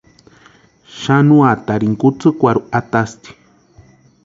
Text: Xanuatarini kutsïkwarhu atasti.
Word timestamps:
Xanuatarini 1.01 1.99
kutsïkwarhu 2.03 2.65
atasti. 2.79 3.29